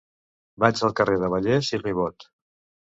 [0.65, 2.31] Vaig al carrer de Vallès i Ribot.